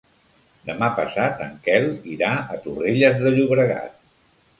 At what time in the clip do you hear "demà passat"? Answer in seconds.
0.69-1.43